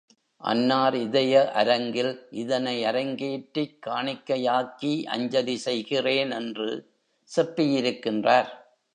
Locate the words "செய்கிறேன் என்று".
5.57-6.69